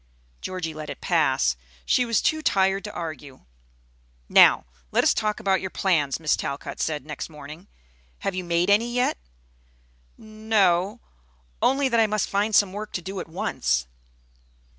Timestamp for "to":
2.85-2.91, 12.93-13.01